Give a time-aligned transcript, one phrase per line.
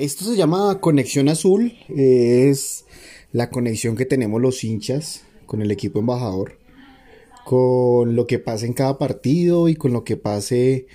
[0.00, 1.74] Esto se llama Conexión Azul.
[1.94, 2.86] Es
[3.32, 6.56] la conexión que tenemos los hinchas con el equipo embajador.
[7.44, 10.86] Con lo que pase en cada partido y con lo que pase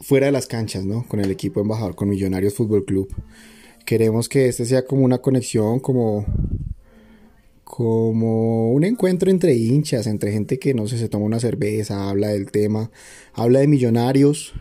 [0.00, 1.06] fuera de las canchas, ¿no?
[1.06, 3.14] Con el equipo embajador, con Millonarios Fútbol Club.
[3.84, 6.24] Queremos que este sea como una conexión, como,
[7.64, 12.28] como un encuentro entre hinchas, entre gente que no sé, se toma una cerveza, habla
[12.28, 12.90] del tema,
[13.34, 14.54] habla de Millonarios,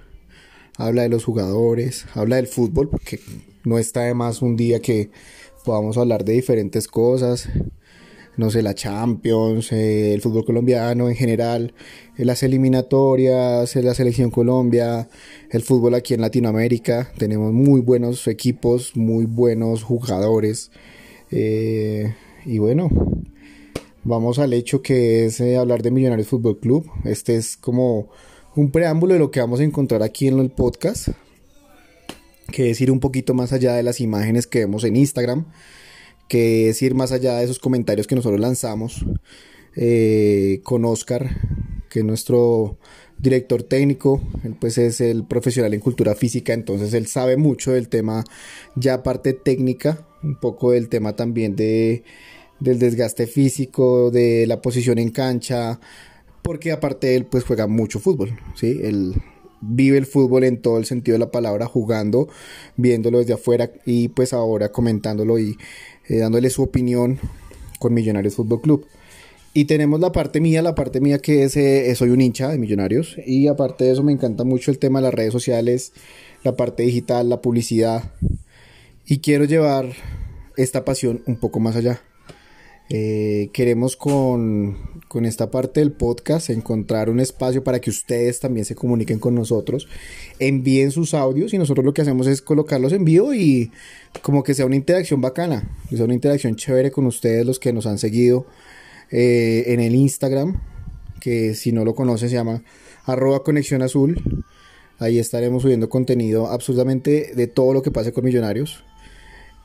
[0.78, 3.20] habla de los jugadores, habla del fútbol, porque
[3.66, 5.10] no está de más un día que
[5.66, 7.50] podamos hablar de diferentes cosas,
[8.38, 11.74] no sé, la Champions, eh, el fútbol colombiano en general,
[12.18, 15.10] eh, las eliminatorias, eh, la selección Colombia,
[15.50, 17.12] el fútbol aquí en Latinoamérica.
[17.18, 20.72] Tenemos muy buenos equipos, muy buenos jugadores.
[21.30, 22.90] y bueno,
[24.04, 26.90] vamos al hecho que es hablar de Millonarios Fútbol Club.
[27.04, 28.10] Este es como
[28.58, 31.10] un preámbulo de lo que vamos a encontrar aquí en el podcast,
[32.52, 35.46] que es ir un poquito más allá de las imágenes que vemos en Instagram,
[36.28, 39.06] que es ir más allá de esos comentarios que nosotros lanzamos
[39.76, 41.30] eh, con Oscar,
[41.92, 42.80] que es nuestro
[43.20, 47.90] director técnico, él pues es el profesional en cultura física, entonces él sabe mucho del
[47.90, 48.24] tema
[48.76, 52.04] ya parte técnica, un poco del tema también de
[52.60, 55.80] del desgaste físico, de la posición en cancha,
[56.48, 58.80] porque aparte él pues juega mucho fútbol, ¿sí?
[58.82, 59.16] Él
[59.60, 62.30] vive el fútbol en todo el sentido de la palabra, jugando,
[62.78, 65.58] viéndolo desde afuera y pues ahora comentándolo y
[66.08, 67.20] eh, dándole su opinión
[67.80, 68.86] con Millonarios Fútbol Club.
[69.54, 72.58] Y tenemos la parte mía, la parte mía que es, eh, soy un hincha de
[72.58, 75.92] Millonarios y aparte de eso me encanta mucho el tema de las redes sociales,
[76.44, 78.14] la parte digital, la publicidad
[79.06, 79.88] y quiero llevar
[80.56, 82.02] esta pasión un poco más allá.
[82.90, 84.78] Eh, queremos con,
[85.10, 89.36] con, esta parte del podcast encontrar un espacio para que ustedes también se comuniquen con
[89.36, 89.90] nosotros,
[90.40, 93.72] envíen sus audios y nosotros lo que hacemos es colocarlos en vivo y
[94.22, 97.74] como que sea una interacción bacana, que sea una interacción chévere con ustedes los que
[97.74, 98.46] nos han seguido
[99.12, 100.62] eh, en el Instagram,
[101.20, 102.64] que si no lo conocen se llama
[103.04, 104.46] arroba conexión azul.
[105.00, 108.84] Ahí estaremos subiendo contenido absolutamente de todo lo que pase con Millonarios.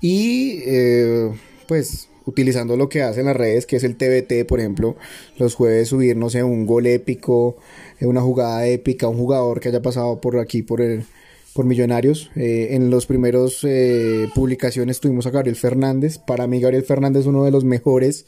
[0.00, 1.31] Y eh,
[1.69, 4.97] pues utilizando lo que hacen las redes, que es el TBT, por ejemplo,
[5.38, 7.56] los jueves subir, no sé, un gol épico,
[8.00, 11.05] eh, una jugada épica, un jugador que haya pasado por aquí, por el,
[11.53, 12.31] por Millonarios.
[12.37, 16.19] Eh, en los primeros eh, publicaciones tuvimos a Gabriel Fernández.
[16.19, 18.27] Para mí, Gabriel Fernández es uno de los mejores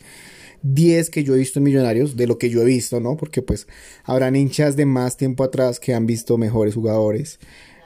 [0.62, 3.16] 10 que yo he visto en Millonarios, de lo que yo he visto, ¿no?
[3.16, 3.66] Porque pues
[4.04, 7.38] habrán hinchas de más tiempo atrás que han visto mejores jugadores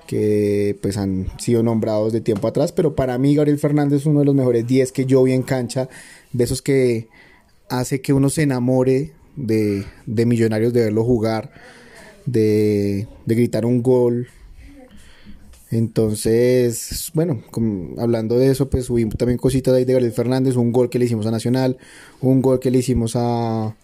[0.08, 4.20] que pues han sido nombrados de tiempo atrás, pero para mí Gabriel Fernández es uno
[4.20, 5.90] de los mejores 10 que yo vi en cancha,
[6.32, 7.08] de esos que
[7.68, 11.52] hace que uno se enamore de, de Millonarios, de verlo jugar,
[12.24, 14.28] de, de gritar un gol.
[15.70, 17.42] Entonces, bueno,
[17.98, 21.26] hablando de eso, pues subimos también cositas de Gabriel Fernández, un gol que le hicimos
[21.26, 21.76] a Nacional,
[22.22, 23.76] un gol que le hicimos a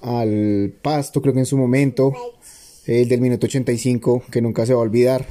[0.00, 2.14] al Pasto, creo que en su momento,
[2.86, 5.26] el del minuto 85, que nunca se va a olvidar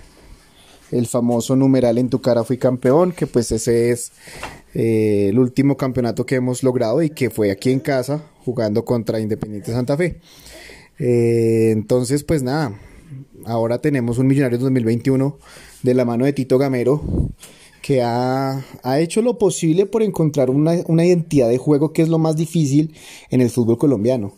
[0.91, 4.11] el famoso numeral en tu cara fui campeón, que pues ese es
[4.73, 9.19] eh, el último campeonato que hemos logrado y que fue aquí en casa jugando contra
[9.19, 10.19] Independiente Santa Fe.
[10.99, 12.79] Eh, entonces pues nada,
[13.45, 15.37] ahora tenemos un Millonario 2021
[15.83, 17.01] de la mano de Tito Gamero
[17.81, 18.61] que ha,
[18.99, 22.93] hecho lo posible por encontrar una, una, identidad de juego que es lo más difícil
[23.29, 24.33] en el fútbol colombiano.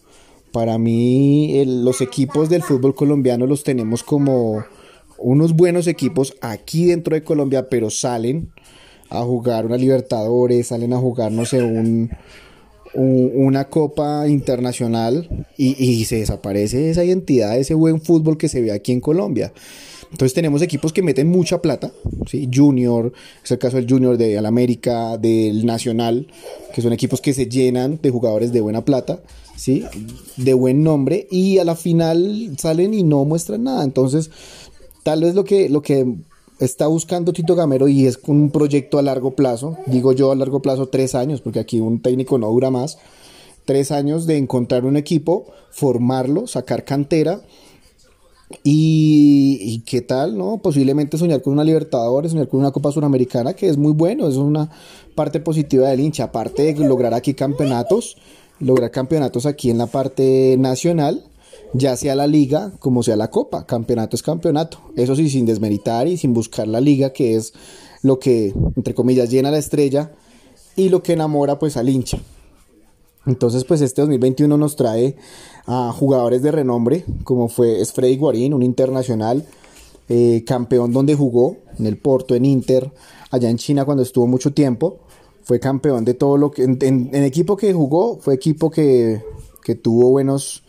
[0.51, 4.63] Para mí los equipos del fútbol colombiano los tenemos como
[5.21, 8.51] unos buenos equipos aquí dentro de Colombia, pero salen
[9.09, 12.09] a jugar una Libertadores, salen a jugar, no sé, un,
[12.93, 18.91] una Copa Internacional y, se desaparece esa identidad, ese buen fútbol que se ve aquí
[18.91, 19.53] en Colombia.
[20.11, 21.93] Entonces tenemos equipos que meten mucha plata,
[22.27, 22.49] ¿sí?
[22.53, 26.27] Junior, es el caso del Junior de América, del Nacional,
[26.73, 29.21] que son equipos que se llenan de jugadores de buena plata,
[29.55, 29.85] ¿sí?
[30.35, 33.85] De buen nombre, y a la final salen y no muestran nada.
[33.85, 34.31] Entonces,
[35.03, 36.15] Tal vez lo que, lo que
[36.59, 40.61] está buscando Tito Gamero y es un proyecto a largo plazo, digo yo a largo
[40.61, 42.99] plazo tres años, porque aquí un técnico no dura más,
[43.65, 47.41] tres años de encontrar un equipo, formarlo, sacar cantera
[48.63, 50.57] y, qué tal, ¿no?
[50.57, 54.35] Posiblemente soñar con una Libertadores, soñar con una Copa Suramericana, que es muy bueno, es
[54.35, 54.69] una
[55.15, 58.17] parte positiva del hincha, aparte de lograr aquí campeonatos,
[58.59, 61.23] lograr campeonatos aquí en la parte nacional
[61.73, 64.79] ya sea la liga como sea la copa, campeonato es campeonato.
[64.95, 67.53] Eso sí, sin desmeritar y sin buscar la liga, que es
[68.01, 70.11] lo que, entre comillas, llena la estrella
[70.75, 72.19] y lo que enamora pues al hincha.
[73.25, 75.15] Entonces, pues este 2021 nos trae
[75.67, 79.45] a jugadores de renombre, como fue Freddy Guarín, un internacional,
[80.09, 82.91] eh, campeón donde jugó, en el Porto, en Inter,
[83.29, 84.97] allá en China cuando estuvo mucho tiempo,
[85.43, 89.21] fue campeón de todo lo que, en, equipo que jugó, fue equipo que,
[89.63, 90.63] que tuvo buenos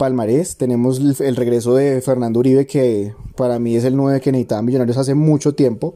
[0.00, 0.56] palmarés.
[0.56, 4.96] Tenemos el, regreso de Fernando Uribe, que para mí es el 9 que necesitaba Millonarios
[4.96, 5.94] hace mucho tiempo.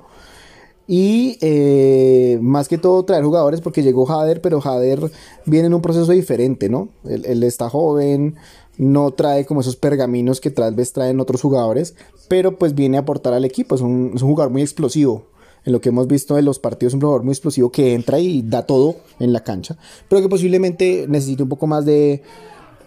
[0.87, 5.11] Y eh, más que todo traer jugadores porque llegó Jader, pero Jader
[5.47, 6.91] viene en un proceso diferente, ¿no?
[7.05, 8.35] Él, está joven,
[8.77, 11.95] no trae como esos pergaminos que tal vez traen otros jugadores,
[12.29, 15.29] pero pues viene a aportar al equipo, es un, jugador muy explosivo.
[15.65, 18.43] En lo que hemos visto en los partidos, un jugador muy explosivo que entra y
[18.43, 19.79] da todo en la cancha,
[20.11, 22.23] pero que posiblemente necesite un poco más de,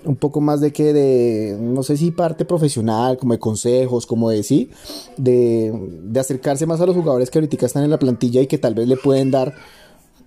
[0.06, 4.30] un poco más de que de, no sé si parte profesional, como de consejos, como
[4.30, 4.70] de sí,
[5.18, 5.74] de,
[6.20, 8.88] acercarse más a los jugadores que ahorita están en la plantilla y que tal vez
[8.88, 9.54] le pueden dar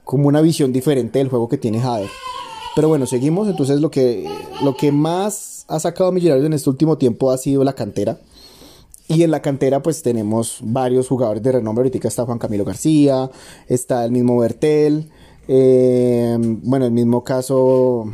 [0.04, 2.10] como una visión diferente del juego que tiene Jader.
[2.74, 3.48] Pero bueno, seguimos.
[3.48, 4.28] Entonces lo que,
[4.62, 8.18] lo que más ha sacado Millonarios en este último tiempo ha sido la cantera.
[9.08, 11.82] Y en la cantera pues tenemos varios jugadores de renombre.
[11.82, 13.30] Ahorita está Juan Camilo García,
[13.66, 15.10] está el mismo Bertel.
[15.48, 18.12] Eh, bueno, el mismo caso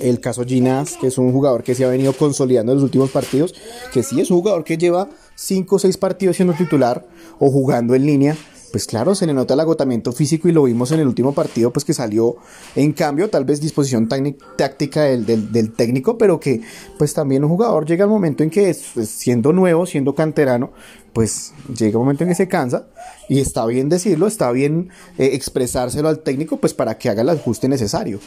[0.00, 3.10] el caso Ginás, que es un jugador que se ha venido consolidando en los últimos
[3.10, 3.54] partidos,
[3.92, 7.06] que sí es un jugador que lleva 5 o 6 partidos siendo titular
[7.38, 8.36] o jugando en línea,
[8.70, 11.72] pues claro, se le nota el agotamiento físico y lo vimos en el último partido,
[11.72, 12.36] pues que salió
[12.74, 16.60] en cambio, tal vez disposición táctica del, técnico, pero que
[16.98, 20.72] pues también un jugador llega al momento en que siendo nuevo, siendo canterano,
[21.12, 22.86] pues llega un momento en que se cansa
[23.28, 27.28] y está bien decirlo, está bien eh, expresárselo al técnico, pues para que haga el
[27.30, 28.20] ajuste necesario.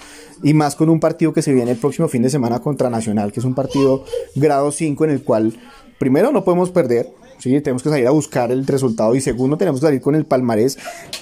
[0.44, 3.31] Y más con un partido que se viene el próximo fin de semana contra Nacional,
[3.31, 4.03] que es un partido
[4.35, 5.53] grado 5 en el cual
[5.99, 7.59] primero no podemos perder, ¿sí?
[7.61, 10.77] Tenemos que salir a buscar el resultado y segundo tenemos que salir con el palmarés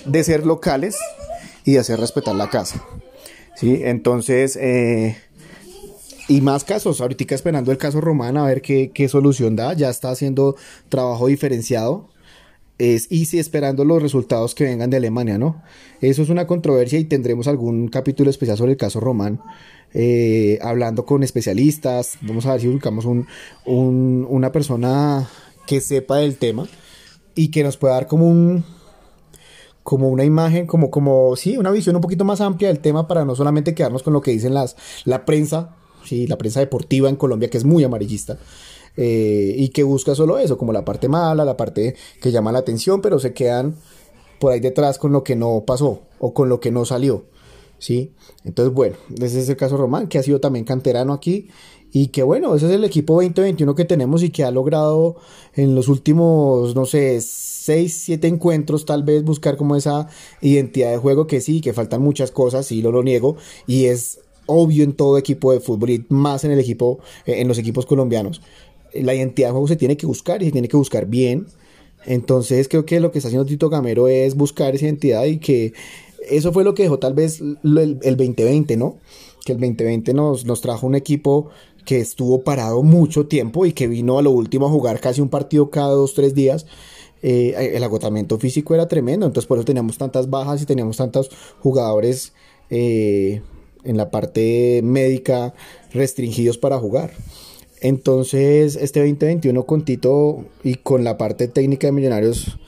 [0.06, 0.98] de ser locales
[1.66, 2.84] y de hacer respetar la casa.
[3.56, 3.82] ¿sí?
[3.84, 5.18] Entonces, eh,
[6.28, 9.90] y más casos, ahorita esperando el caso Román a ver qué, qué solución da, ya
[9.90, 10.56] está haciendo
[10.88, 12.08] trabajo diferenciado.
[12.78, 15.62] Es, y sí, esperando los resultados que vengan de Alemania, ¿no?
[16.00, 19.42] Eso es una controversia y tendremos algún capítulo especial sobre el caso Román.
[19.94, 23.28] Eh, hablando con especialistas, vamos a ver si buscamos un,
[23.66, 25.28] un, una persona
[25.70, 26.68] que sepa del tema
[27.36, 28.66] y que nos pueda dar como un
[29.84, 33.24] como una imagen, como, como, sí, una visión un poquito más amplia del tema para
[33.24, 34.76] no solamente quedarnos con lo que dicen las,
[35.06, 38.40] la prensa, sí, la prensa deportiva en Colombia, que es muy amarillista,
[38.98, 42.60] eh, y que busca solo eso, como la parte mala, la parte que llama la
[42.60, 43.76] atención, pero se quedan
[44.40, 47.26] por ahí detrás con lo que no pasó o con lo que no salió,
[47.78, 48.14] sí.
[48.44, 51.50] Entonces, bueno, ese es el caso Román, que ha sido también canterano aquí
[51.92, 55.16] y que bueno, ese es el equipo 2021 que tenemos y que ha logrado
[55.56, 60.08] en los últimos, no sé, 6, 7 encuentros tal vez buscar como esa
[60.42, 63.38] identidad de juego que sí, que faltan muchas cosas, sí, lo, lo niego,
[63.68, 67.48] y es obvio en todo equipo de fútbol y más en el equipo, eh, en
[67.48, 68.42] los equipos colombianos.
[68.94, 71.48] La identidad de juego se tiene que buscar y se tiene que buscar bien.
[72.06, 75.74] Entonces creo que lo que está haciendo Tito Gamero es buscar esa identidad y que
[76.28, 78.98] eso fue lo que dejó tal vez el, el 2020, ¿no?
[79.46, 81.50] Que el 2020 nos, nos trajo un equipo
[81.90, 85.30] que estuvo parado mucho tiempo y que vino a lo último a jugar casi un
[85.30, 86.68] partido cada dos, tres días.
[87.24, 91.32] Eh, el agotamiento físico era tremendo, entonces por eso teníamos tantas bajas y teníamos tantos
[91.62, 92.34] jugadores
[92.70, 93.42] eh,
[93.84, 95.56] en la parte médica
[95.92, 97.10] restringidos para jugar.
[97.82, 102.60] Entonces, este 2021 con Tito y con la parte técnica de Millonarios,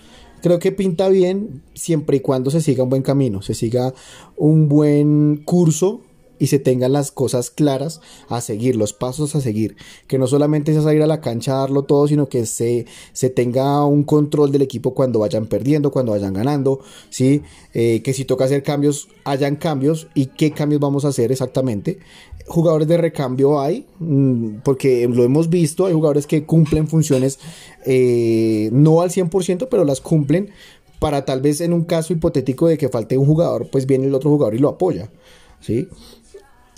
[0.42, 3.94] creo que pinta bien siempre y cuando se siga un buen camino, se siga
[4.36, 6.02] un buen curso
[6.42, 9.76] y se tengan las cosas claras a seguir, los pasos a seguir.
[10.08, 13.30] Que no solamente sea salir a la cancha a darlo todo, sino que se, se
[13.30, 16.80] tenga un control del equipo cuando vayan perdiendo, cuando vayan ganando,
[17.12, 17.44] ¿sí?
[17.76, 22.00] Eh, que si toca hacer cambios, hayan cambios y qué cambios vamos a hacer exactamente.
[22.48, 27.38] Jugadores de recambio hay, mm, porque lo hemos visto, hay jugadores que cumplen funciones
[27.86, 30.50] eh, no al 100%, pero las cumplen
[30.98, 34.16] para tal vez en un caso hipotético de que falte un jugador, pues viene el
[34.16, 35.12] otro jugador y lo apoya,
[35.60, 35.88] ¿sí?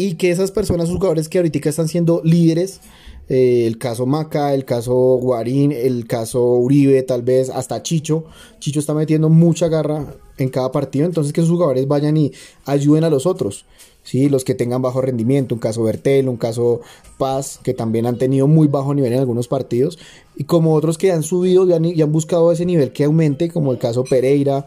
[0.03, 2.81] Y que esas personas, sus jugadores que ahorita están siendo líderes,
[3.29, 8.25] eh, el caso Maca, el caso Guarín, el caso Uribe, tal vez hasta Chicho,
[8.59, 12.33] Chicho está metiendo mucha garra en cada partido, entonces que sus jugadores vayan y
[12.65, 13.65] ayuden a los otros.
[14.03, 14.27] ¿sí?
[14.27, 16.81] los que tengan bajo rendimiento, un caso Bertel, un caso
[17.17, 19.97] Paz, que también han tenido muy bajo nivel en algunos partidos,
[20.35, 23.49] y como otros que han subido y han, y han buscado ese nivel que aumente,
[23.49, 24.65] como el caso Pereira,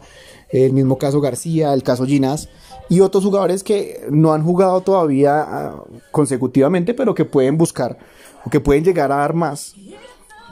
[0.49, 2.49] el mismo caso García, el caso Ginás,
[2.89, 7.97] y otros jugadores que no han jugado todavía ah, consecutivamente, pero que pueden buscar
[8.45, 9.75] o que pueden llegar a dar más,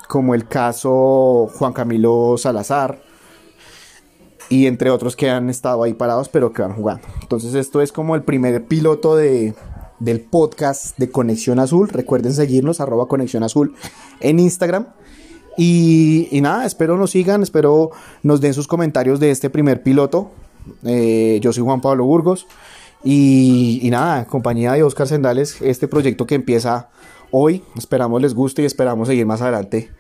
[0.08, 3.02] como el caso Juan Camilo Salazar
[4.50, 7.08] y entre otros que han estado ahí parados, pero que van jugando.
[7.22, 9.56] Entonces esto es como el primer piloto de,
[10.00, 11.90] del podcast de Conexión Azul.
[11.90, 13.74] Recuerden seguirnos, arroba Conexión Azul
[14.20, 14.88] en Instagram.
[15.58, 17.92] Y, y nada, espero nos sigan, espero
[18.24, 20.32] nos den sus comentarios de este primer piloto.
[20.84, 22.48] Eh, yo soy Juan Pablo Burgos.
[23.04, 26.90] Y, y nada, compañía de Oscar Sendales, este proyecto que empieza
[27.30, 29.92] hoy, esperamos les guste y esperamos seguir más adelante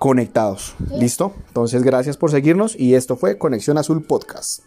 [0.00, 0.74] conectados.
[0.98, 1.34] ¿Listo?
[1.48, 4.62] Entonces, gracias por seguirnos y esto fue Conexión Azul Podcast.